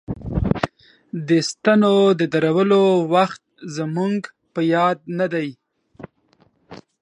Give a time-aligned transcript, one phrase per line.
[1.27, 3.43] د ستنو د درولو وخت
[3.77, 4.19] زموږ
[4.53, 5.49] په یاد نه دی.